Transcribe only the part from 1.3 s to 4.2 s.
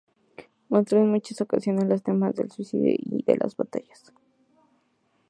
ocasiones los temas del suicidio y de las batallas.